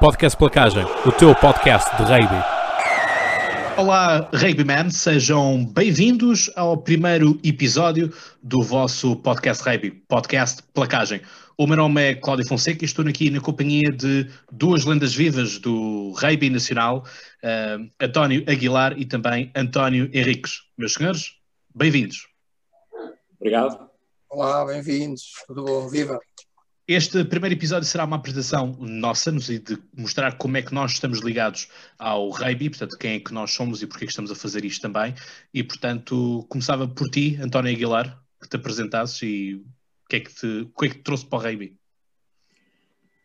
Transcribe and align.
Podcast 0.00 0.38
Placagem, 0.38 0.84
o 1.04 1.10
teu 1.10 1.34
podcast 1.34 1.90
de 1.96 2.04
rugby. 2.04 2.44
Olá, 3.76 4.30
Rugbyman, 4.32 4.90
sejam 4.90 5.66
bem-vindos 5.66 6.48
ao 6.54 6.76
primeiro 6.76 7.36
episódio 7.42 8.12
do 8.40 8.62
vosso 8.62 9.16
podcast 9.16 9.68
Rugby, 9.68 9.90
podcast 9.90 10.62
Placagem. 10.72 11.20
O 11.56 11.66
meu 11.66 11.76
nome 11.76 12.10
é 12.10 12.14
Cláudio 12.14 12.46
Fonseca 12.46 12.84
e 12.84 12.86
estou 12.86 13.04
aqui 13.08 13.28
na 13.28 13.40
companhia 13.40 13.90
de 13.90 14.30
duas 14.52 14.84
lendas 14.84 15.12
vivas 15.12 15.58
do 15.58 16.12
rugby 16.12 16.48
nacional, 16.48 17.04
uh, 17.42 17.90
António 18.00 18.44
Aguilar 18.48 18.96
e 18.96 19.04
também 19.04 19.50
António 19.56 20.08
Henriques. 20.14 20.60
Meus 20.76 20.94
senhores, 20.94 21.32
bem-vindos. 21.74 22.28
Obrigado. 23.36 23.90
Olá, 24.30 24.64
bem-vindos. 24.64 25.32
Tudo 25.48 25.64
bom? 25.64 25.88
Viva! 25.88 26.20
Este 26.90 27.22
primeiro 27.22 27.54
episódio 27.54 27.86
será 27.86 28.06
uma 28.06 28.16
apresentação 28.16 28.74
nossa, 28.80 29.30
no 29.30 29.42
sentido 29.42 29.76
de 29.92 30.00
mostrar 30.00 30.38
como 30.38 30.56
é 30.56 30.62
que 30.62 30.72
nós 30.72 30.92
estamos 30.92 31.18
ligados 31.18 31.68
ao 31.98 32.30
rugby, 32.30 32.70
portanto, 32.70 32.96
quem 32.98 33.16
é 33.16 33.20
que 33.20 33.34
nós 33.34 33.52
somos 33.52 33.82
e 33.82 33.86
porque 33.86 34.04
é 34.04 34.06
que 34.06 34.12
estamos 34.12 34.30
a 34.30 34.34
fazer 34.34 34.64
isto 34.64 34.80
também. 34.80 35.14
E, 35.52 35.62
portanto, 35.62 36.46
começava 36.48 36.88
por 36.88 37.06
ti, 37.10 37.36
António 37.42 37.74
Aguilar, 37.74 38.18
que 38.40 38.48
te 38.48 38.56
apresentasses 38.56 39.20
e 39.20 39.56
o 39.56 40.08
que 40.08 40.16
é 40.16 40.20
que 40.20 40.34
te, 40.34 40.46
o 40.46 40.68
que 40.70 40.86
é 40.86 40.88
que 40.88 40.94
te 40.94 41.02
trouxe 41.02 41.26
para 41.26 41.38
o 41.38 41.42
rugby? 41.42 41.76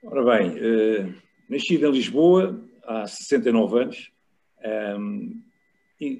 Ora 0.03 0.37
bem, 0.37 0.49
uh, 0.57 1.15
nascido 1.47 1.87
em 1.87 1.91
Lisboa 1.93 2.61
há 2.83 3.07
69 3.07 3.81
anos, 3.81 4.11
um, 4.99 5.41
ehm, 6.01 6.19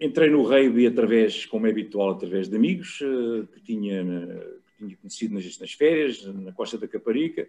entrei 0.00 0.30
no 0.30 0.44
rugby 0.44 0.86
através, 0.86 1.44
como 1.44 1.66
é 1.66 1.70
habitual, 1.70 2.10
através 2.10 2.48
de 2.48 2.54
amigos 2.54 3.00
uh, 3.00 3.48
que 3.48 3.60
tinha 3.62 4.04
tinha 4.78 4.96
conhecido 4.96 5.34
nas, 5.34 5.58
nas 5.58 5.72
férias, 5.72 6.24
na 6.24 6.52
Costa 6.52 6.78
da 6.78 6.88
Caparica. 6.88 7.48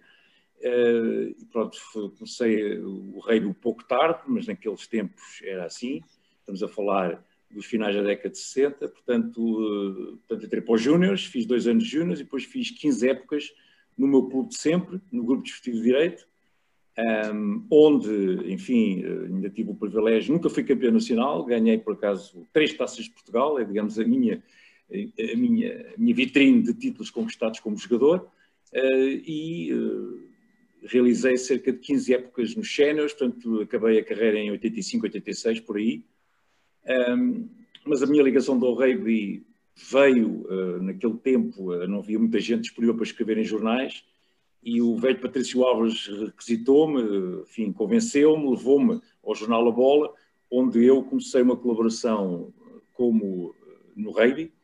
Uh, 0.59 1.30
e 1.39 1.45
pronto, 1.49 1.77
comecei 2.17 2.77
o 2.80 3.19
rei 3.19 3.39
um 3.45 3.53
pouco 3.53 3.83
tarde, 3.86 4.23
mas 4.27 4.47
naqueles 4.47 4.88
tempos 4.88 5.41
era 5.44 5.66
assim. 5.66 6.02
Estamos 6.39 6.61
a 6.61 6.67
falar 6.67 7.23
dos 7.49 7.66
finais 7.66 7.95
da 7.95 8.03
década 8.03 8.30
de 8.30 8.38
60, 8.38 8.89
portanto, 8.89 9.39
uh, 9.39 10.17
portanto 10.17 10.45
entrei 10.45 10.61
para 10.61 10.75
os 10.75 10.81
Júniors, 10.81 11.25
fiz 11.25 11.45
dois 11.45 11.66
anos 11.66 11.83
de 11.83 11.89
Júniors 11.91 12.19
e 12.19 12.23
depois 12.23 12.44
fiz 12.44 12.71
15 12.71 13.09
épocas 13.09 13.53
no 13.97 14.08
meu 14.08 14.23
clube 14.30 14.49
de 14.49 14.58
sempre, 14.58 14.99
no 15.11 15.23
grupo 15.23 15.43
de 15.43 15.53
de 15.61 15.81
Direito, 15.81 16.27
um, 16.97 17.02
ehm, 17.02 17.67
onde, 17.69 18.53
enfim, 18.53 19.03
eh, 19.03 19.25
ainda 19.27 19.49
tive 19.49 19.71
o 19.71 19.75
privilégio, 19.75 20.33
nunca 20.33 20.49
fui 20.49 20.64
campeão 20.64 20.91
nacional, 20.91 21.43
ganhei 21.45 21.77
por 21.77 21.93
acaso 21.93 22.45
três 22.53 22.73
taças 22.73 23.05
de 23.05 23.11
Portugal, 23.11 23.59
é 23.59 23.66
digamos 23.66 23.99
a 23.99 24.03
minha 24.05 24.41
a 24.91 25.37
minha, 25.37 25.93
a 25.95 25.99
minha 25.99 26.15
vitrine 26.15 26.61
de 26.61 26.73
títulos 26.73 27.09
conquistados 27.09 27.59
como 27.59 27.77
jogador 27.77 28.27
eh, 28.73 29.21
e 29.25 29.71
eh, 29.71 30.87
realizei 30.87 31.37
cerca 31.37 31.71
de 31.71 31.79
15 31.79 32.13
épocas 32.13 32.55
nos 32.55 32.73
séniores, 32.73 33.13
portanto 33.13 33.61
acabei 33.61 33.99
a 33.99 34.03
carreira 34.03 34.37
em 34.39 34.51
85, 34.51 35.05
86, 35.05 35.59
por 35.61 35.77
aí. 35.77 36.03
mas 37.85 38.01
a 38.01 38.07
minha 38.07 38.23
ligação 38.23 38.57
do 38.57 38.73
rugby 38.73 39.45
veio 39.91 40.45
uh, 40.47 40.81
naquele 40.81 41.15
tempo, 41.17 41.75
não 41.87 41.99
havia 41.99 42.19
muita 42.19 42.39
gente 42.39 42.61
disponível 42.61 42.95
para 42.95 43.05
escrever 43.05 43.37
em 43.37 43.43
jornais, 43.43 44.03
e 44.61 44.81
o 44.81 44.95
velho 44.97 45.19
Patrício 45.19 45.63
Alves 45.63 46.07
requisitou-me, 46.07 47.41
enfim, 47.43 47.71
convenceu-me, 47.71 48.49
levou-me 48.49 49.01
ao 49.23 49.35
jornal 49.35 49.67
A 49.67 49.71
Bola, 49.71 50.13
onde 50.51 50.83
eu 50.83 51.03
comecei 51.03 51.41
uma 51.41 51.55
colaboração 51.55 52.53
como 52.93 53.55
no 53.95 54.11
rugby, 54.11 54.43
eh, 54.43 54.58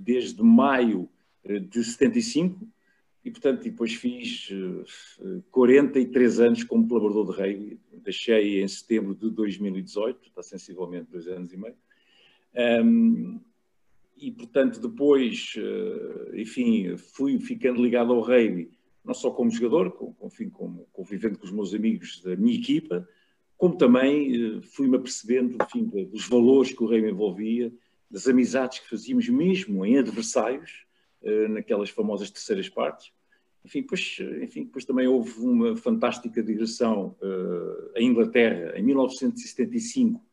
desde 0.00 0.42
maio 0.42 1.08
eh, 1.44 1.58
de 1.58 1.82
75 1.82 2.68
e, 3.24 3.30
portanto, 3.30 3.62
depois 3.62 3.94
fiz 3.94 4.48
43 5.50 6.38
eh, 6.38 6.46
anos 6.46 6.64
como 6.64 6.86
colaborador 6.86 7.26
de 7.26 7.40
rugby. 7.40 7.80
Deixei 8.02 8.62
em 8.62 8.68
setembro 8.68 9.14
de 9.14 9.30
2018, 9.30 10.28
está 10.28 10.42
sensivelmente 10.42 11.10
dois 11.10 11.26
anos 11.26 11.52
e 11.52 11.56
meio. 11.56 11.76
Um, 12.84 13.40
e, 14.16 14.32
portanto, 14.32 14.80
depois, 14.80 15.54
enfim, 16.34 16.96
fui 16.96 17.38
ficando 17.38 17.80
ligado 17.80 18.12
ao 18.12 18.20
rugby, 18.20 18.70
não 19.04 19.14
só 19.14 19.30
como 19.30 19.50
jogador, 19.50 19.92
como, 19.92 20.16
enfim, 20.24 20.48
como 20.48 20.88
convivendo 20.92 21.38
com 21.38 21.44
os 21.44 21.52
meus 21.52 21.72
amigos 21.72 22.20
da 22.22 22.34
minha 22.34 22.58
equipa, 22.58 23.06
como 23.56 23.76
também 23.76 24.60
fui-me 24.62 24.96
apercebendo, 24.96 25.56
enfim, 25.62 25.84
dos 26.06 26.26
valores 26.26 26.72
que 26.72 26.82
o 26.82 26.86
rugby 26.86 27.10
envolvia, 27.10 27.72
das 28.10 28.26
amizades 28.26 28.78
que 28.78 28.88
fazíamos 28.88 29.28
mesmo 29.28 29.84
em 29.84 29.98
adversários, 29.98 30.86
uh, 31.22 31.48
naquelas 31.48 31.90
famosas 31.90 32.30
terceiras 32.30 32.68
partes. 32.68 33.12
Enfim, 33.64 33.82
pois, 33.82 34.18
enfim, 34.42 34.64
depois 34.64 34.84
também 34.84 35.06
houve 35.06 35.40
uma 35.40 35.76
fantástica 35.76 36.42
digressão 36.42 37.16
uh, 37.20 37.92
em 37.96 38.08
Inglaterra, 38.08 38.78
em 38.78 38.82
1975, 38.82 40.24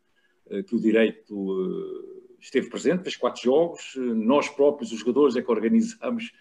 uh, 0.46 0.64
que 0.64 0.76
o 0.76 0.80
direito 0.80 2.36
esteve 2.40 2.70
presente, 2.70 3.04
fez 3.04 3.16
quatro 3.16 3.42
jogos, 3.42 3.96
nós 3.98 4.48
próprios, 4.48 4.92
os 4.92 5.00
jogadores, 5.00 5.36
é 5.36 5.42
que 5.42 5.52
organizámos 5.52 6.32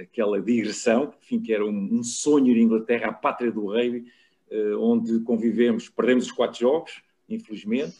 aquela 0.00 0.40
digressão, 0.40 1.12
enfim, 1.20 1.40
que 1.40 1.52
era 1.52 1.64
um, 1.64 1.98
um, 1.98 2.02
sonho 2.02 2.54
à 2.54 2.58
Inglaterra, 2.58 3.08
a 3.08 3.12
pátria 3.12 3.52
do 3.52 3.66
rei, 3.66 4.04
onde 4.78 5.20
convivemos, 5.24 5.90
perdemos 5.90 6.26
os 6.26 6.32
quatro 6.32 6.60
jogos, 6.60 7.02
infelizmente, 7.28 7.96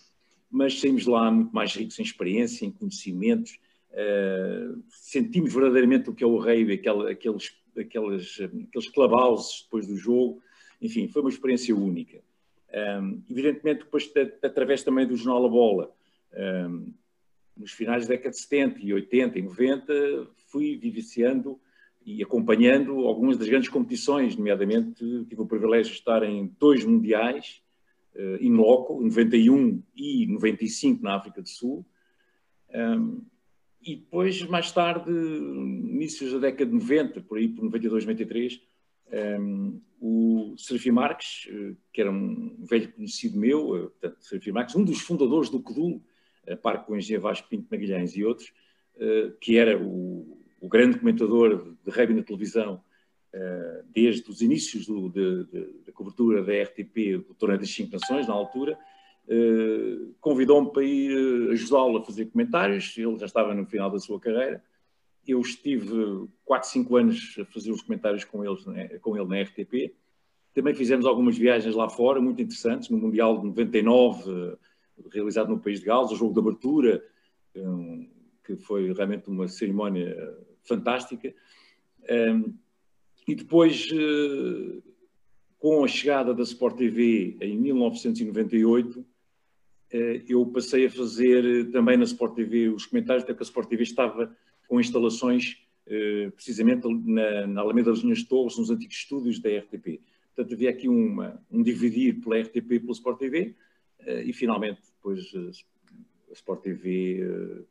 mas 0.53 0.79
saímos 0.79 1.07
lá 1.07 1.31
muito 1.31 1.53
mais 1.55 1.75
ricos 1.75 1.99
em 1.99 2.03
experiência, 2.03 2.67
em 2.67 2.71
conhecimentos, 2.71 3.59
uh, 3.93 4.83
sentimos 4.91 5.53
verdadeiramente 5.53 6.11
o 6.11 6.15
que 6.15 6.23
é 6.23 6.27
o 6.27 6.39
rei, 6.39 6.71
aquele, 6.75 7.11
aqueles, 7.11 7.57
aqueles, 7.77 8.41
aqueles 8.41 8.89
clubhouses 8.91 9.63
depois 9.65 9.87
do 9.87 9.97
jogo, 9.97 10.43
enfim, 10.81 11.09
foi 11.09 11.23
uma 11.23 11.31
experiência 11.31 11.75
única. 11.75 12.19
Um, 12.19 12.77
ehm, 12.77 13.23
evidentemente, 13.31 13.85
depois, 13.85 14.11
através 14.43 14.83
também 14.83 15.07
do 15.07 15.17
Jornal 15.17 15.47
A 15.47 15.49
Bola, 15.49 15.91
um, 16.35 16.39
ehm, 16.39 16.95
nos 17.57 17.73
finais 17.73 18.07
da 18.07 18.15
década 18.15 18.31
de 18.31 18.39
70 18.39 18.81
e 18.81 18.93
80 18.93 19.39
e 19.39 19.43
90, 19.43 20.27
fui 20.49 20.77
vivenciando 20.77 21.59
e 22.05 22.23
acompanhando 22.23 23.07
algumas 23.07 23.39
das 23.39 23.49
grandes 23.49 23.69
competições, 23.69 24.37
nomeadamente 24.37 25.05
tive 25.29 25.41
o 25.41 25.47
privilégio 25.47 25.93
de 25.93 25.99
estar 25.99 26.23
em 26.23 26.53
dois 26.59 26.85
mundiais, 26.85 27.62
uh, 28.15 28.37
in 28.41 28.55
loco, 28.55 29.01
91 29.01 29.83
e 29.97 30.27
95 30.27 31.03
na 31.03 31.17
África 31.17 31.43
do 31.43 31.49
Sul. 31.49 31.85
Um, 32.75 33.23
e 33.85 33.97
depois, 33.97 34.41
mais 34.45 34.71
tarde, 34.71 35.11
inícios 35.11 36.33
da 36.33 36.39
década 36.39 36.67
de 36.67 36.73
90, 36.73 37.21
por 37.23 37.37
aí, 37.37 37.49
por 37.49 37.65
92, 37.65 38.05
93, 38.05 38.61
um, 39.41 39.81
o 40.01 40.55
Serafim 40.57 40.93
Marques, 40.93 41.49
eh, 41.49 41.75
que 41.93 42.01
era 42.01 42.11
um 42.11 42.65
velho 42.65 42.93
conhecido 42.93 43.39
meu, 43.39 43.77
eh, 43.77 43.81
portanto, 43.83 44.17
Serafim 44.21 44.53
Marques, 44.53 44.75
um 44.75 44.85
dos 44.85 45.01
fundadores 45.01 45.51
do 45.51 45.61
CUDUL, 45.61 46.03
a 46.49 46.57
par 46.57 46.85
com 46.85 46.97
engenheiro 46.97 47.23
Vasco 47.23 47.49
Pinto 47.49 47.69
Magalhães 47.71 48.17
e 48.17 48.25
outros, 48.25 48.53
que 49.41 49.57
era 49.57 49.79
o, 49.81 50.39
o, 50.61 50.69
grande 50.69 50.99
comentador 50.99 51.77
de 51.85 51.91
rugby 51.91 52.15
na 52.15 52.23
televisão 52.23 52.75
eh, 52.75 52.92
desde 53.95 54.31
os 54.31 54.43
inícios 54.43 54.87
do, 54.87 55.09
de, 55.09 55.45
de, 55.45 55.73
da 55.87 55.93
cobertura 55.93 56.43
da 56.43 56.53
RTP 56.53 57.25
do 57.27 57.35
Torneio 57.35 57.61
das 57.61 57.71
Cinco 57.71 57.93
Nações, 57.93 58.29
na 58.29 58.35
altura, 58.35 58.79
eh, 59.29 60.09
convidou-me 60.21 60.71
para 60.73 60.83
ir 60.83 61.13
eh, 61.13 61.53
ajudá-lo 61.53 61.99
a 61.99 62.05
fazer 62.05 62.27
comentários, 62.27 62.97
ele 62.99 63.19
já 63.19 63.27
estava 63.27 63.55
no 63.55 63.65
final 63.65 63.91
da 63.91 63.99
sua 63.99 64.19
carreira, 64.19 64.63
eu 65.27 65.41
estive 65.41 66.29
4, 66.45 66.69
5 66.69 66.97
anos 66.97 67.37
a 67.41 67.45
fazer 67.45 67.71
os 67.71 67.83
comentários 67.83 68.25
com, 68.25 68.43
né, 68.73 68.89
com 68.99 69.17
ele 69.17 69.29
na 69.29 69.41
RTP, 69.41 69.95
também 70.53 70.75
fizemos 70.75 71.07
algumas 71.07 71.39
viagens 71.39 71.75
lá 71.75 71.89
fora, 71.89 72.21
muito 72.21 72.43
interessantes, 72.43 72.91
no 72.91 72.99
Mundial 72.99 73.39
de 73.39 73.47
99, 73.47 74.59
realizado 75.11 75.49
no 75.49 75.61
país 75.61 75.81
de 75.81 75.87
Gales, 75.87 76.11
o 76.11 76.17
jogo 76.17 76.35
de 76.35 76.41
abertura, 76.41 77.03
que 78.45 78.57
foi 78.57 78.93
realmente 78.93 79.31
uma 79.31 79.49
cerimónia 79.49 80.15
fantástica. 80.63 81.33
E 83.27 83.35
depois, 83.35 83.89
eh, 83.93 84.83
com 85.59 85.85
a 85.85 85.89
chegada 85.89 86.35
da 86.35 86.43
Sport 86.43 86.77
TV 86.77 87.37
em 87.41 87.57
1998, 87.57 89.05
eh, 89.93 90.23
eu 90.29 90.45
passei 90.47 90.87
a 90.87 90.91
fazer 90.91 91.71
também 91.71 91.97
na 91.97 92.05
Sport 92.05 92.35
TV 92.35 92.69
os 92.69 92.87
comentários, 92.87 93.25
até 93.25 93.35
que 93.35 93.43
a 93.43 93.45
Sport 93.45 93.69
TV 93.69 93.83
estava 93.85 94.37
com 94.67 94.81
instalações 94.81 95.59
eh, 95.87 96.31
precisamente 96.35 96.87
na, 96.89 97.47
na 97.47 97.61
Alameda 97.61 97.91
das 97.91 98.01
Linhas 98.01 98.25
Torres, 98.25 98.59
nos 98.59 98.71
antigos 98.71 98.97
estúdios 98.97 99.39
da 99.39 99.51
RTP. 99.51 100.01
Portanto, 100.35 100.55
havia 100.55 100.71
aqui 100.71 100.89
uma, 100.89 101.41
um 101.51 101.63
dividir 101.63 102.21
pela 102.21 102.41
RTP 102.41 102.73
e 102.73 102.81
pela 102.81 102.93
Sport 102.93 103.19
TV, 103.19 103.55
e 104.25 104.33
finalmente 104.33 104.81
depois 104.97 105.33
a 106.29 106.33
Sport 106.33 106.63
TV 106.63 107.65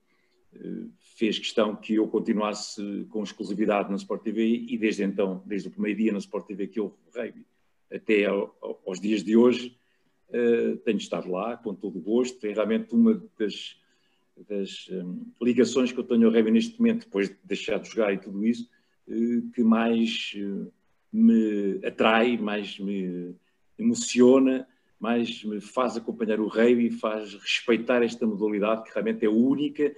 fez 1.18 1.40
questão 1.40 1.76
que 1.76 1.96
eu 1.96 2.08
continuasse 2.08 3.06
com 3.10 3.24
exclusividade 3.24 3.90
na 3.90 3.96
Sport 3.96 4.24
TV 4.24 4.66
e 4.68 4.78
desde 4.78 5.04
então, 5.04 5.42
desde 5.46 5.68
o 5.68 5.72
primeiro 5.72 5.98
dia 5.98 6.12
na 6.12 6.18
Sport 6.18 6.46
TV 6.46 6.68
que 6.68 6.80
eu 6.80 6.98
rugby 7.16 7.46
até 7.94 8.26
ao, 8.26 8.56
aos 8.86 9.00
dias 9.00 9.24
de 9.24 9.36
hoje, 9.36 9.78
uh, 10.30 10.78
tenho 10.78 10.98
estado 10.98 11.30
lá 11.30 11.58
com 11.58 11.76
todo 11.76 11.98
o 11.98 12.02
gosto. 12.02 12.44
É 12.46 12.54
realmente 12.54 12.94
uma 12.94 13.22
das, 13.38 13.78
das 14.48 14.88
um, 14.90 15.26
ligações 15.42 15.92
que 15.92 16.00
eu 16.00 16.04
tenho 16.04 16.28
ao 16.28 16.34
rugby 16.34 16.52
neste 16.52 16.80
momento, 16.80 17.06
depois 17.06 17.30
de 17.30 17.38
deixar 17.44 17.80
de 17.80 17.90
jogar 17.90 18.14
e 18.14 18.18
tudo 18.18 18.46
isso, 18.46 18.70
uh, 19.08 19.52
que 19.52 19.64
mais 19.64 20.34
uh, 20.38 20.72
me 21.12 21.80
atrai, 21.86 22.38
mais 22.38 22.80
me 22.80 23.36
emociona, 23.78 24.68
mais 25.00 25.44
me 25.44 25.60
faz 25.60 25.98
acompanhar 25.98 26.40
o 26.40 26.48
rugby 26.48 26.92
faz 26.92 27.34
respeitar 27.34 28.04
esta 28.04 28.26
modalidade 28.26 28.84
que 28.84 28.94
realmente 28.94 29.26
é 29.26 29.30
única, 29.30 29.94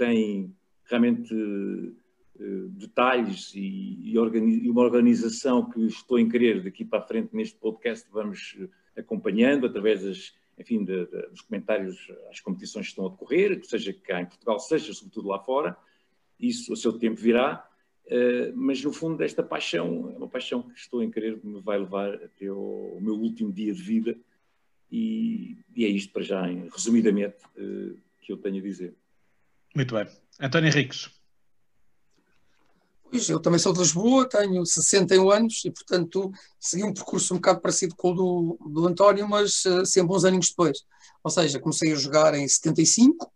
tem 0.00 0.56
realmente 0.84 1.34
uh, 1.34 2.68
detalhes 2.70 3.52
e, 3.54 4.14
uma 4.16 4.80
organização 4.80 5.68
que 5.68 5.78
estou 5.84 6.18
em 6.18 6.26
querer 6.26 6.64
daqui 6.64 6.86
para 6.86 7.00
a 7.00 7.02
frente 7.02 7.36
neste 7.36 7.58
podcast 7.58 8.08
vamos 8.10 8.56
acompanhando 8.96 9.66
através 9.66 10.02
das, 10.02 10.34
enfim, 10.58 10.84
dos 10.84 11.42
comentários 11.42 12.10
às 12.30 12.40
competições 12.40 12.86
que 12.86 12.92
estão 12.92 13.06
a 13.06 13.10
decorrer, 13.10 13.62
seja 13.66 13.92
cá 13.92 14.22
em 14.22 14.24
Portugal, 14.24 14.58
seja 14.58 14.94
sobretudo 14.94 15.28
lá 15.28 15.38
fora, 15.38 15.76
isso 16.38 16.72
a 16.72 16.76
seu 16.76 16.94
tempo 16.94 17.20
virá, 17.20 17.68
uh, 18.06 18.56
mas 18.56 18.82
no 18.82 18.94
fundo 18.94 19.22
esta 19.22 19.42
paixão 19.42 20.10
é 20.14 20.16
uma 20.16 20.28
paixão 20.28 20.62
que 20.62 20.78
estou 20.78 21.02
em 21.02 21.10
querer 21.10 21.38
me 21.44 21.60
vai 21.60 21.78
levar 21.78 22.14
até 22.14 22.50
o 22.50 22.98
meu 23.02 23.16
último 23.16 23.52
dia 23.52 23.74
de 23.74 23.82
vida. 23.82 24.16
E, 24.90 25.58
e 25.76 25.84
é 25.84 25.88
isto 25.88 26.12
para 26.12 26.22
já, 26.22 26.46
resumidamente, 26.46 27.36
que 28.22 28.32
eu 28.32 28.36
tenho 28.36 28.58
a 28.58 28.60
dizer. 28.60 28.92
Muito 29.74 29.94
bem. 29.94 30.06
António 30.40 30.68
Henriques. 30.68 31.10
Pois, 33.10 33.28
eu 33.28 33.40
também 33.40 33.58
sou 33.58 33.72
de 33.72 33.80
Lisboa, 33.80 34.28
tenho 34.28 34.64
61 34.64 35.30
anos 35.30 35.64
e, 35.64 35.70
portanto, 35.70 36.30
segui 36.60 36.84
um 36.84 36.94
percurso 36.94 37.34
um 37.34 37.38
bocado 37.38 37.60
parecido 37.60 37.96
com 37.96 38.12
o 38.12 38.14
do, 38.14 38.58
do 38.70 38.86
António, 38.86 39.28
mas 39.28 39.64
uh, 39.64 39.84
sempre 39.84 40.14
uns 40.14 40.24
aninhos 40.24 40.50
depois. 40.50 40.78
Ou 41.24 41.30
seja, 41.30 41.58
comecei 41.58 41.92
a 41.92 41.96
jogar 41.96 42.34
em 42.34 42.46
75, 42.46 43.26
uh, 43.26 43.30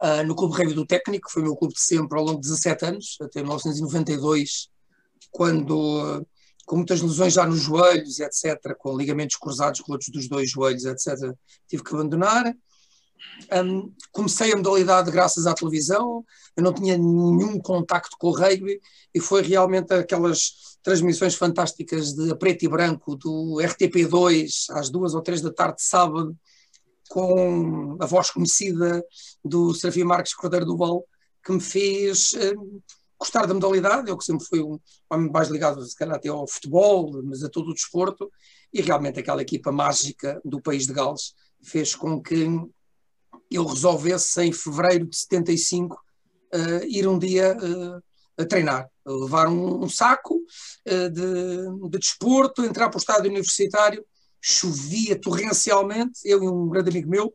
ah, 0.00 0.22
no 0.22 0.34
Clube 0.34 0.56
Rei 0.56 0.72
do 0.72 0.86
Técnico, 0.86 1.30
foi 1.30 1.42
o 1.42 1.44
meu 1.44 1.56
clube 1.56 1.74
de 1.74 1.80
sempre 1.80 2.18
ao 2.18 2.24
longo 2.24 2.40
de 2.40 2.48
17 2.48 2.84
anos, 2.86 3.18
até 3.20 3.40
1992, 3.42 4.70
quando, 5.30 6.20
uh, 6.20 6.26
com 6.64 6.76
muitas 6.76 7.02
lesões 7.02 7.34
já 7.34 7.46
nos 7.46 7.60
joelhos, 7.60 8.20
etc., 8.20 8.74
com 8.78 8.96
ligamentos 8.96 9.36
cruzados, 9.36 9.82
colotos 9.82 10.08
dos 10.08 10.28
dois 10.28 10.50
joelhos, 10.50 10.86
etc., 10.86 11.30
tive 11.68 11.84
que 11.84 11.94
abandonar. 11.94 12.54
Um, 13.52 13.92
comecei 14.12 14.52
a 14.52 14.56
modalidade 14.56 15.10
graças 15.10 15.46
à 15.46 15.54
televisão, 15.54 16.24
eu 16.56 16.62
não 16.62 16.72
tinha 16.72 16.96
nenhum 16.96 17.58
contacto 17.58 18.16
com 18.18 18.28
o 18.28 18.32
rugby 18.32 18.80
e 19.12 19.20
foi 19.20 19.42
realmente 19.42 19.92
aquelas 19.92 20.76
transmissões 20.82 21.34
fantásticas 21.34 22.12
de 22.12 22.34
preto 22.36 22.64
e 22.64 22.68
branco 22.68 23.16
do 23.16 23.56
RTP2 23.60 24.70
às 24.70 24.90
duas 24.90 25.14
ou 25.14 25.22
três 25.22 25.40
da 25.40 25.52
tarde 25.52 25.76
de 25.76 25.82
sábado 25.82 26.36
com 27.08 27.96
a 28.00 28.06
voz 28.06 28.30
conhecida 28.30 29.04
do 29.44 29.74
Serafim 29.74 30.04
Marques 30.04 30.34
Cordeiro 30.34 30.66
do 30.66 30.76
Val 30.76 31.04
que 31.44 31.52
me 31.52 31.60
fez 31.60 32.34
um, 32.34 32.80
gostar 33.18 33.46
da 33.46 33.54
modalidade, 33.54 34.08
eu 34.08 34.16
que 34.16 34.24
sempre 34.24 34.46
fui 34.46 34.62
um 34.62 34.78
homem 35.10 35.30
mais 35.30 35.48
ligado 35.48 35.84
se 35.84 35.96
calhar 35.96 36.16
até 36.16 36.28
ao 36.28 36.46
futebol, 36.46 37.22
mas 37.24 37.42
a 37.42 37.48
todo 37.48 37.70
o 37.70 37.74
desporto. 37.74 38.30
E 38.72 38.80
realmente 38.80 39.20
aquela 39.20 39.42
equipa 39.42 39.70
mágica 39.70 40.40
do 40.44 40.60
país 40.60 40.86
de 40.86 40.92
Gales 40.92 41.34
fez 41.62 41.94
com 41.94 42.20
que 42.20 42.46
eu 43.54 43.64
resolvesse 43.64 44.42
em 44.42 44.52
fevereiro 44.52 45.06
de 45.06 45.16
75 45.16 45.94
uh, 45.94 45.98
eh, 46.52 46.86
ir 46.88 47.06
um 47.06 47.18
dia 47.18 47.56
uh, 47.56 48.02
a 48.36 48.44
treinar, 48.44 48.88
levar 49.06 49.48
um, 49.48 49.84
um 49.84 49.88
saco 49.88 50.34
uh, 50.36 51.10
de, 51.10 51.88
de 51.90 51.98
desporto, 51.98 52.64
entrar 52.64 52.88
para 52.88 52.96
o 52.96 53.00
estádio 53.00 53.30
universitário, 53.30 54.04
chovia 54.40 55.18
torrencialmente, 55.18 56.20
eu 56.24 56.42
e 56.42 56.48
um 56.48 56.68
grande 56.68 56.90
amigo 56.90 57.08
meu 57.08 57.32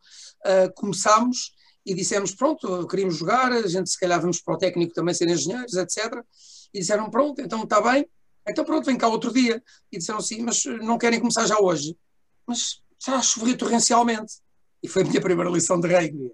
começámos 0.75 1.53
e 1.85 1.93
dissemos, 1.93 2.33
pronto, 2.33 2.87
queríamos 2.87 3.17
jogar, 3.17 3.51
a 3.51 3.67
gente 3.67 3.89
se 3.89 3.99
calhar 3.99 4.21
vamos 4.21 4.39
para 4.39 4.53
o 4.53 4.57
técnico 4.57 4.93
também 4.93 5.13
ser 5.13 5.27
engenheiros, 5.27 5.73
etc. 5.73 6.23
E 6.73 6.79
disseram, 6.79 7.09
pronto, 7.09 7.41
então 7.41 7.63
está 7.63 7.81
bem, 7.81 8.07
então 8.47 8.63
pronto, 8.63 8.85
vem 8.85 8.97
cá 8.97 9.07
outro 9.07 9.33
dia. 9.33 9.61
E 9.91 9.97
disseram 9.97 10.19
assim, 10.19 10.41
mas 10.41 10.63
não 10.65 10.97
querem 10.97 11.19
começar 11.19 11.45
já 11.47 11.59
hoje. 11.59 11.97
Mas 12.47 12.81
já 13.03 13.21
chovia 13.21 13.57
torrencialmente 13.57 14.35
e 14.81 14.87
foi 14.87 15.03
a 15.03 15.05
minha 15.05 15.21
primeira 15.21 15.49
lição 15.49 15.79
de 15.79 15.87
rugby. 15.87 16.31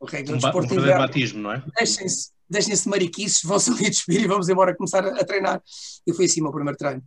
O 0.00 0.06
rugby 0.06 0.32
um, 0.32 0.38
desporto 0.38 0.74
um 0.74 0.86
batismo, 0.86 1.42
não 1.42 1.52
é? 1.52 1.64
Deixem-se 1.76 2.30
deixem 2.48 2.74
de 2.74 2.88
mariquices, 2.88 3.42
vão-se 3.42 3.70
ali 3.70 3.90
despir 3.90 4.22
e 4.22 4.26
vamos 4.26 4.48
embora 4.48 4.74
começar 4.74 5.04
a, 5.04 5.20
a, 5.20 5.24
treinar. 5.24 5.62
E 6.06 6.12
foi 6.12 6.24
assim 6.24 6.40
o 6.40 6.44
meu 6.44 6.52
primeiro 6.52 6.78
treino. 6.78 7.02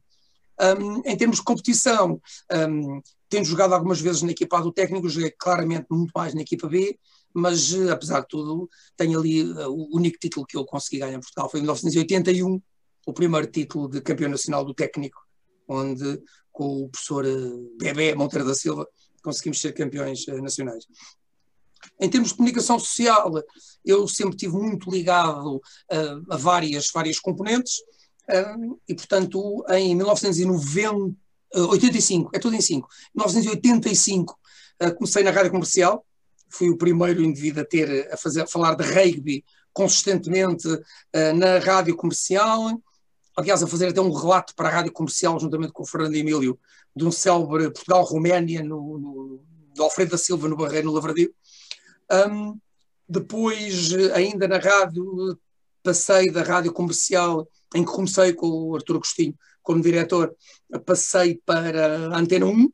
Um, 0.61 1.01
em 1.05 1.17
termos 1.17 1.37
de 1.37 1.43
competição, 1.43 2.21
um, 2.69 3.01
tendo 3.27 3.45
jogado 3.45 3.73
algumas 3.73 3.99
vezes 3.99 4.21
na 4.21 4.31
equipa 4.31 4.59
A 4.59 4.61
do 4.61 4.71
técnico, 4.71 5.09
joguei 5.09 5.31
claramente 5.31 5.87
muito 5.89 6.11
mais 6.15 6.33
na 6.35 6.41
equipa 6.41 6.67
B, 6.67 6.99
mas 7.33 7.73
uh, 7.73 7.91
apesar 7.91 8.21
de 8.21 8.27
tudo, 8.27 8.69
tenho 8.95 9.17
ali 9.17 9.43
uh, 9.43 9.69
o 9.69 9.95
único 9.95 10.19
título 10.19 10.45
que 10.45 10.55
eu 10.55 10.65
consegui 10.65 10.99
ganhar 10.99 11.17
em 11.17 11.21
Portugal 11.21 11.49
foi 11.49 11.59
em 11.59 11.63
1981, 11.63 12.61
o 13.07 13.13
primeiro 13.13 13.47
título 13.47 13.89
de 13.89 14.01
campeão 14.01 14.29
nacional 14.29 14.63
do 14.63 14.73
técnico, 14.73 15.19
onde 15.67 16.21
com 16.51 16.83
o 16.83 16.89
professor 16.89 17.25
uh, 17.25 17.77
Bebé 17.79 18.13
Monteiro 18.13 18.45
da 18.45 18.53
Silva 18.53 18.85
conseguimos 19.21 19.61
ser 19.61 19.73
campeões 19.73 20.27
uh, 20.27 20.41
nacionais. 20.41 20.87
Em 21.99 22.09
termos 22.09 22.29
de 22.29 22.35
comunicação 22.35 22.79
social, 22.79 23.33
eu 23.83 24.07
sempre 24.07 24.37
tive 24.37 24.53
muito 24.53 24.91
ligado 24.91 25.57
uh, 25.57 25.61
a 26.29 26.37
várias, 26.37 26.89
várias 26.93 27.19
componentes 27.19 27.79
uh, 28.29 28.79
e, 28.87 28.95
portanto, 28.95 29.65
em 29.69 29.93
1985, 29.95 32.29
é 32.33 32.39
tudo 32.39 32.55
em 32.55 32.61
5, 32.61 32.87
1985 33.15 34.39
comecei 34.97 35.21
na 35.21 35.29
rádio 35.29 35.51
comercial, 35.51 36.03
fui 36.49 36.71
o 36.71 36.77
primeiro 36.77 37.21
indivíduo 37.21 37.61
a 37.61 37.65
ter 37.65 38.11
a, 38.11 38.17
fazer, 38.17 38.41
a 38.41 38.47
falar 38.47 38.73
de 38.73 38.83
rugby 38.83 39.45
consistentemente 39.71 40.67
na 41.35 41.59
rádio 41.59 41.95
comercial, 41.95 42.81
aliás, 43.37 43.63
a 43.63 43.67
fazer 43.67 43.89
até 43.89 44.01
um 44.01 44.11
relato 44.11 44.53
para 44.55 44.69
a 44.69 44.71
rádio 44.71 44.91
comercial, 44.91 45.39
juntamente 45.39 45.73
com 45.73 45.83
o 45.83 45.85
Fernando 45.85 46.15
Emílio, 46.15 46.59
de 46.95 47.05
um 47.05 47.11
célebre 47.11 47.71
Portugal-Roménia, 47.71 48.63
no, 48.63 48.97
no, 48.97 49.43
do 49.75 49.83
Alfredo 49.83 50.11
da 50.11 50.17
Silva, 50.17 50.47
no 50.47 50.57
Barreiro, 50.57 50.87
no 50.87 50.93
Lavradio. 50.93 51.33
Um, 52.11 52.59
depois, 53.07 53.93
ainda 54.13 54.47
na 54.47 54.57
rádio, 54.57 55.37
passei 55.83 56.31
da 56.31 56.43
rádio 56.43 56.71
comercial, 56.73 57.47
em 57.73 57.83
que 57.83 57.91
comecei 57.91 58.33
com 58.33 58.47
o 58.47 58.75
Artur 58.75 58.97
Agostinho 58.97 59.35
como 59.61 59.81
diretor, 59.81 60.35
passei 60.85 61.39
para 61.45 62.09
a 62.09 62.17
Antena 62.17 62.45
1, 62.45 62.71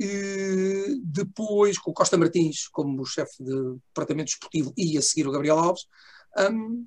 e 0.00 1.00
depois 1.04 1.78
com 1.78 1.92
o 1.92 1.94
Costa 1.94 2.18
Martins 2.18 2.66
como 2.68 3.06
chefe 3.06 3.42
de 3.42 3.76
departamento 3.88 4.30
esportivo 4.32 4.72
e 4.76 4.98
a 4.98 5.02
seguir 5.02 5.28
o 5.28 5.30
Gabriel 5.30 5.58
Alves, 5.58 5.86
um, 6.50 6.86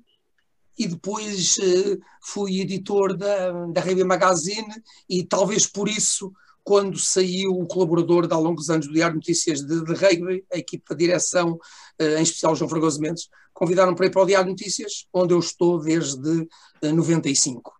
e 0.78 0.86
depois 0.86 1.56
uh, 1.58 1.98
fui 2.22 2.60
editor 2.60 3.16
da, 3.16 3.66
da 3.66 4.04
Magazine 4.04 4.82
e 5.08 5.24
talvez 5.24 5.66
por 5.66 5.88
isso 5.88 6.32
quando 6.68 6.98
saiu 6.98 7.52
o 7.52 7.66
colaborador 7.66 8.26
de 8.26 8.34
há 8.34 8.38
longos 8.38 8.68
anos 8.68 8.86
do 8.86 8.92
Diário 8.92 9.14
de 9.14 9.26
Notícias 9.26 9.62
de, 9.62 9.82
de 9.82 9.92
Rugby, 9.94 10.44
a 10.52 10.58
equipa 10.58 10.94
de 10.94 11.06
direção, 11.06 11.54
uh, 11.54 12.18
em 12.18 12.22
especial 12.22 12.54
João 12.54 12.68
Fragoso 12.68 13.00
Mendes, 13.00 13.28
convidaram 13.54 13.94
para 13.94 14.04
ir 14.04 14.10
para 14.10 14.22
o 14.22 14.26
Diário 14.26 14.44
de 14.44 14.50
Notícias, 14.50 15.06
onde 15.10 15.32
eu 15.32 15.38
estou 15.38 15.80
desde 15.80 16.42
uh, 16.42 16.48
eh, 16.82 16.92
95. 16.92 17.72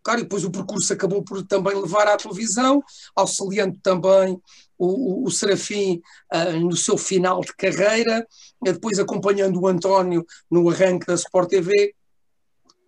Claro, 0.00 0.20
e 0.20 0.22
depois 0.22 0.44
o 0.44 0.50
percurso 0.52 0.92
acabou 0.92 1.24
por 1.24 1.44
também 1.44 1.74
levar 1.74 2.06
à 2.06 2.16
televisão, 2.16 2.80
auxiliando 3.16 3.76
também 3.82 4.40
o, 4.78 5.24
o, 5.24 5.26
o 5.26 5.30
Serafim 5.32 6.00
uh, 6.32 6.60
no 6.60 6.76
seu 6.76 6.96
final 6.96 7.40
de 7.40 7.52
carreira, 7.52 8.24
depois 8.62 9.00
acompanhando 9.00 9.60
o 9.60 9.66
António 9.66 10.24
no 10.48 10.70
arranque 10.70 11.06
da 11.06 11.14
Sport 11.14 11.50
TV, 11.50 11.95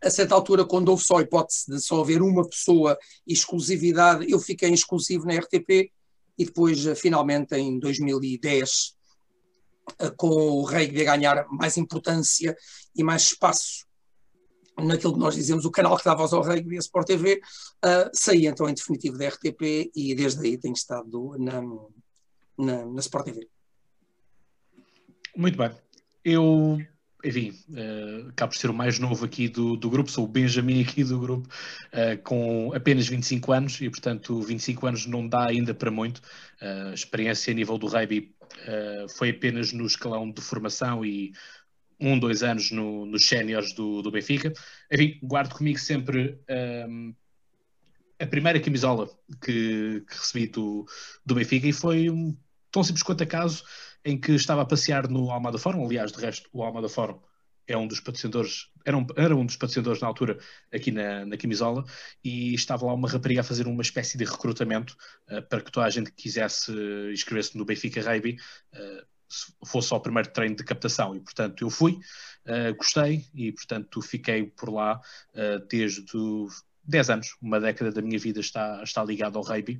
a 0.02 0.10
certa 0.10 0.34
altura, 0.34 0.64
quando 0.64 0.88
houve 0.88 1.04
só 1.04 1.18
a 1.18 1.22
hipótese 1.22 1.66
de 1.68 1.80
só 1.80 2.00
haver 2.00 2.22
uma 2.22 2.48
pessoa 2.48 2.96
exclusividade, 3.26 4.30
eu 4.30 4.38
fiquei 4.38 4.70
exclusivo 4.70 5.26
na 5.26 5.34
RTP 5.34 5.90
e 6.38 6.44
depois, 6.44 6.86
eh, 6.86 6.94
finalmente, 6.94 7.56
em 7.56 7.78
2010, 7.78 8.94
eh, 9.98 10.10
com 10.16 10.28
o 10.28 10.62
rugby 10.62 11.02
a 11.02 11.16
ganhar 11.16 11.46
mais 11.50 11.76
importância 11.76 12.56
e 12.94 13.02
mais 13.02 13.22
espaço 13.22 13.88
naquilo 14.86 15.14
que 15.14 15.18
nós 15.18 15.34
dizemos, 15.34 15.64
o 15.64 15.70
canal 15.70 15.96
que 15.96 16.04
dá 16.04 16.14
voz 16.14 16.32
ao 16.32 16.42
rugby, 16.42 16.76
a 16.76 16.78
Sport 16.78 17.06
TV, 17.06 17.40
uh, 17.84 18.10
saí 18.12 18.46
então 18.46 18.68
em 18.68 18.74
definitivo 18.74 19.18
da 19.18 19.28
RTP 19.28 19.90
e 19.94 20.14
desde 20.14 20.46
aí 20.46 20.56
tenho 20.56 20.74
estado 20.74 21.36
na, 21.38 21.60
na, 22.56 22.86
na 22.86 23.00
Sport 23.00 23.24
TV. 23.24 23.48
Muito 25.36 25.58
bem. 25.58 25.70
Eu 26.24 26.78
enfim, 27.24 27.50
uh, 27.70 28.28
acabo 28.28 28.52
por 28.52 28.58
ser 28.58 28.70
o 28.70 28.74
mais 28.74 28.98
novo 28.98 29.24
aqui 29.24 29.48
do, 29.48 29.76
do 29.76 29.90
grupo, 29.90 30.10
sou 30.10 30.24
o 30.24 30.28
Benjamin 30.28 30.82
aqui 30.82 31.02
do 31.02 31.18
grupo, 31.18 31.48
uh, 31.48 32.22
com 32.22 32.72
apenas 32.74 33.08
25 33.08 33.52
anos 33.52 33.80
e, 33.80 33.90
portanto, 33.90 34.40
25 34.40 34.86
anos 34.86 35.06
não 35.06 35.26
dá 35.26 35.48
ainda 35.48 35.74
para 35.74 35.90
muito. 35.90 36.18
Uh, 36.62 36.94
experiência 36.94 37.52
a 37.52 37.54
nível 37.54 37.76
do 37.76 37.88
rugby 37.88 38.34
uh, 38.52 39.08
foi 39.16 39.30
apenas 39.30 39.72
no 39.72 39.86
escalão 39.86 40.30
de 40.30 40.40
formação 40.40 41.04
e 41.04 41.32
um, 42.00 42.18
dois 42.18 42.42
anos 42.42 42.70
no, 42.70 43.04
nos 43.04 43.26
séniores 43.26 43.74
do, 43.74 44.02
do 44.02 44.10
Benfica. 44.10 44.52
Enfim, 44.92 45.18
guardo 45.22 45.54
comigo 45.54 45.78
sempre 45.78 46.38
um, 46.88 47.14
a 48.20 48.26
primeira 48.26 48.60
camisola 48.60 49.08
que, 49.42 50.04
que 50.08 50.14
recebi 50.14 50.46
do, 50.46 50.86
do 51.24 51.34
Benfica 51.34 51.66
e 51.66 51.72
foi 51.72 52.10
um, 52.10 52.36
tão 52.70 52.82
simples 52.82 53.02
quanto 53.02 53.22
acaso 53.22 53.64
em 54.08 54.18
que 54.18 54.32
estava 54.32 54.62
a 54.62 54.64
passear 54.64 55.06
no 55.06 55.30
Almada 55.30 55.58
Fórum, 55.58 55.84
aliás, 55.84 56.10
de 56.10 56.18
resto, 56.18 56.48
o 56.50 56.62
Almada 56.62 56.88
Fórum 56.88 57.20
é 57.66 57.76
um 57.76 57.86
dos 57.86 58.00
patrocinadores, 58.00 58.68
era 58.82 58.96
um, 58.96 59.06
era 59.14 59.36
um 59.36 59.44
dos 59.44 59.56
patrocinadores 59.56 60.00
na 60.00 60.08
altura 60.08 60.38
aqui 60.72 60.90
na, 60.90 61.26
na 61.26 61.36
camisola, 61.36 61.84
e 62.24 62.54
estava 62.54 62.86
lá 62.86 62.94
uma 62.94 63.06
rapariga 63.06 63.42
a 63.42 63.44
fazer 63.44 63.66
uma 63.66 63.82
espécie 63.82 64.16
de 64.16 64.24
recrutamento 64.24 64.96
uh, 65.30 65.42
para 65.42 65.60
que 65.60 65.70
toda 65.70 65.84
a 65.84 65.90
gente 65.90 66.10
que 66.10 66.22
quisesse 66.22 66.72
inscrever-se 67.12 67.58
no 67.58 67.66
Benfica 67.66 68.00
Rugby 68.00 68.38
uh, 68.72 69.66
fosse 69.66 69.92
ao 69.92 70.00
primeiro 70.00 70.32
treino 70.32 70.56
de 70.56 70.64
captação. 70.64 71.14
E, 71.14 71.20
portanto, 71.20 71.62
eu 71.62 71.68
fui, 71.68 71.92
uh, 72.46 72.74
gostei 72.78 73.26
e, 73.34 73.52
portanto, 73.52 74.00
fiquei 74.00 74.44
por 74.44 74.70
lá 74.70 74.98
desde 75.68 76.06
10 76.82 77.10
anos. 77.10 77.36
Uma 77.42 77.60
década 77.60 77.92
da 77.92 78.00
minha 78.00 78.18
vida 78.18 78.40
está, 78.40 78.82
está 78.82 79.04
ligada 79.04 79.36
ao 79.36 79.44
rugby, 79.44 79.78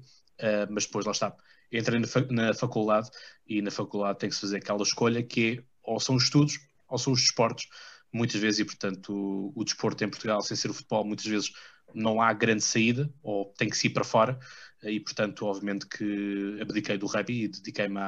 mas 0.69 0.85
depois 0.85 1.07
lá 1.07 1.13
está. 1.13 1.35
Entrei 1.71 2.01
na, 2.31 2.55
faculdade 2.55 3.11
e 3.47 3.61
na 3.61 3.71
faculdade 3.71 4.19
tem 4.19 4.29
que 4.29 4.35
se 4.35 4.41
fazer 4.41 4.57
aquela 4.59 4.83
escolha 4.83 5.23
que 5.23 5.59
é 5.59 5.63
ou 5.83 6.01
são 6.01 6.15
os 6.15 6.25
estudos 6.25 6.59
ou 6.89 6.99
são 6.99 7.13
os 7.13 7.21
desportos, 7.21 7.69
muitas 8.13 8.41
vezes, 8.41 8.61
e 8.61 8.65
portanto 8.65 9.13
o, 9.13 9.53
o 9.55 9.65
desporto 9.65 10.03
em 10.03 10.09
Portugal, 10.09 10.41
sem 10.41 10.57
ser 10.57 10.71
o 10.71 10.75
futebol, 10.75 11.05
muitas 11.05 11.27
vezes 11.27 11.53
não 11.95 12.21
há 12.21 12.33
grande 12.33 12.63
saída, 12.63 13.13
ou 13.23 13.53
tem 13.57 13.69
que 13.69 13.77
se 13.77 13.87
ir 13.87 13.91
para 13.91 14.05
fora, 14.05 14.39
e 14.83 15.01
portanto, 15.01 15.47
obviamente 15.47 15.87
que 15.87 16.59
abdiquei 16.61 16.99
do 16.99 17.07
rugby 17.07 17.45
e 17.45 17.49
dediquei-me 17.49 17.99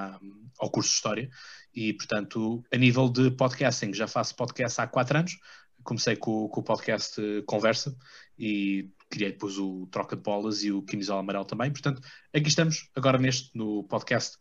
ao 0.59 0.71
curso 0.71 0.91
de 0.91 0.97
História, 0.97 1.31
e 1.75 1.93
portanto, 1.93 2.63
a 2.73 2.77
nível 2.77 3.09
de 3.09 3.31
podcasting, 3.31 3.93
já 3.95 4.07
faço 4.07 4.37
podcast 4.37 4.81
há 4.81 4.87
quatro 4.87 5.19
anos, 5.19 5.39
comecei 5.83 6.17
com, 6.17 6.49
com 6.49 6.61
o 6.61 6.65
podcast 6.65 7.21
Conversa, 7.47 7.97
e 8.39 8.89
criei 9.11 9.33
depois 9.33 9.59
o 9.59 9.87
Troca 9.91 10.17
de 10.17 10.23
Bolas 10.23 10.63
e 10.63 10.71
o 10.71 10.83
Quimisola 10.83 11.21
Amarelo 11.21 11.45
também, 11.45 11.71
portanto, 11.71 12.01
aqui 12.33 12.49
estamos, 12.49 12.89
agora 12.95 13.19
neste, 13.19 13.51
no 13.55 13.85
podcast 13.85 14.39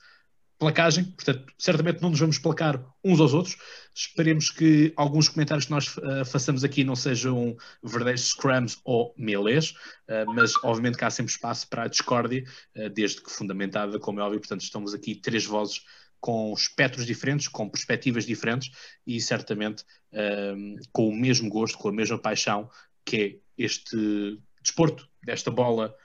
placagem, 0.59 1.05
portanto, 1.05 1.45
certamente 1.57 2.01
não 2.01 2.09
nos 2.09 2.19
vamos 2.19 2.37
placar 2.37 2.85
uns 3.03 3.19
aos 3.21 3.33
outros. 3.33 3.55
Esperemos 3.95 4.51
que 4.51 4.93
alguns 4.97 5.29
comentários 5.29 5.65
que 5.65 5.71
nós 5.71 5.95
uh, 5.97 6.25
façamos 6.25 6.65
aqui 6.65 6.83
não 6.83 6.97
sejam 6.97 7.55
verdadeiros 7.81 8.27
scrums 8.27 8.77
ou 8.83 9.15
melês, 9.17 9.71
uh, 9.71 10.31
mas 10.35 10.53
obviamente 10.61 10.97
que 10.97 11.05
há 11.05 11.09
sempre 11.09 11.31
espaço 11.31 11.67
para 11.69 11.83
a 11.83 11.87
discórdia, 11.87 12.43
uh, 12.75 12.89
desde 12.89 13.23
que 13.23 13.31
fundamentada, 13.31 13.97
como 13.99 14.19
é 14.19 14.23
óbvio. 14.23 14.41
Portanto, 14.41 14.61
estamos 14.61 14.93
aqui 14.93 15.15
três 15.15 15.45
vozes 15.45 15.81
com 16.19 16.53
espectros 16.53 17.05
diferentes, 17.05 17.47
com 17.47 17.69
perspectivas 17.69 18.25
diferentes 18.25 18.69
e 19.07 19.21
certamente 19.21 19.85
com 20.91 21.07
o 21.07 21.15
mesmo 21.15 21.49
gosto, 21.49 21.77
com 21.77 21.87
a 21.87 21.93
mesma 21.93 22.19
paixão 22.19 22.69
que 23.05 23.15
é 23.17 23.35
este 23.57 24.37
desporto, 24.61 25.07
desta 25.23 25.51
bola 25.51 25.95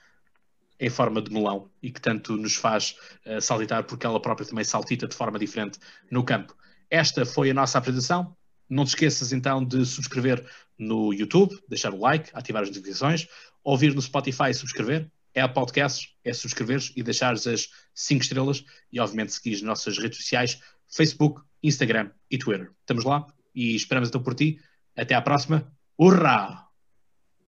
em 0.79 0.89
forma 0.89 1.21
de 1.21 1.31
melão 1.31 1.69
e 1.81 1.91
que 1.91 2.01
tanto 2.01 2.35
nos 2.35 2.55
faz 2.55 2.95
uh, 3.25 3.39
saltitar 3.41 3.83
porque 3.85 4.05
ela 4.05 4.21
própria 4.21 4.47
também 4.47 4.63
saltita 4.63 5.07
de 5.07 5.15
forma 5.15 5.39
diferente 5.39 5.79
no 6.11 6.23
campo. 6.23 6.55
Esta 6.89 7.25
foi 7.25 7.49
a 7.49 7.53
nossa 7.53 7.77
apresentação. 7.77 8.35
Não 8.69 8.83
te 8.83 8.89
esqueças 8.89 9.31
então 9.31 9.63
de 9.63 9.85
subscrever 9.85 10.45
no 10.77 11.13
YouTube, 11.13 11.57
deixar 11.69 11.93
o 11.93 11.99
like, 11.99 12.29
ativar 12.33 12.63
as 12.63 12.69
notificações, 12.69 13.27
ouvir 13.63 13.93
no 13.93 14.01
Spotify 14.01 14.49
e 14.49 14.53
subscrever. 14.53 15.09
É 15.33 15.41
a 15.41 15.49
podcast, 15.49 16.15
é 16.23 16.33
subscreveres 16.33 16.93
e 16.95 17.03
deixares 17.03 17.45
as 17.45 17.69
5 17.93 18.23
estrelas 18.23 18.63
e 18.91 18.99
obviamente 18.99 19.33
seguir 19.33 19.55
as 19.55 19.61
nossas 19.61 19.97
redes 19.97 20.19
sociais, 20.19 20.59
Facebook, 20.87 21.41
Instagram 21.61 22.11
e 22.31 22.37
Twitter. 22.37 22.71
Estamos 22.79 23.03
lá 23.03 23.25
e 23.53 23.75
esperamos 23.75 24.09
então 24.09 24.23
por 24.23 24.33
ti. 24.33 24.59
Até 24.95 25.13
à 25.13 25.21
próxima. 25.21 25.71
Hurra! 25.97 26.64